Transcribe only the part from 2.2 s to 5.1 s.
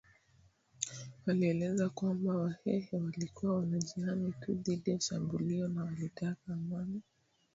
Wahehe walikuwa wanajihami tu dhidi ya